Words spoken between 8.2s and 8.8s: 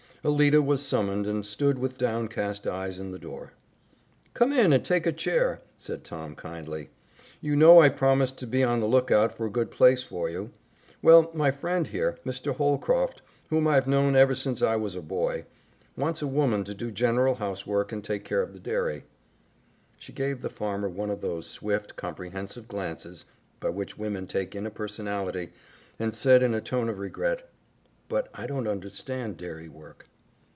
to be on